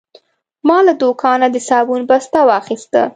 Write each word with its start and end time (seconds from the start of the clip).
ما 0.67 0.77
له 0.87 0.93
دوکانه 1.01 1.47
د 1.51 1.57
صابون 1.69 2.01
بسته 2.09 2.39
واخیسته. 2.49 3.01